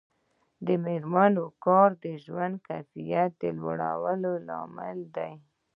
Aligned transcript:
د 0.65 0.67
میرمنو 0.85 1.45
کار 1.65 1.89
د 2.03 2.05
ژوند 2.23 2.55
کیفیت 2.67 3.35
لوړولو 3.59 4.31
لامل 4.47 4.99
دی. 5.15 5.33